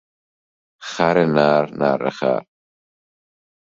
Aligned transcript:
خر 0.89 1.17
نر، 1.35 1.65
نره 1.79 2.11
خر 2.17 2.43